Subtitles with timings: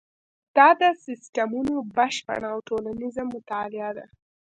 [0.55, 4.05] دا د سیسټمونو بشپړه او ټولیزه مطالعه ده.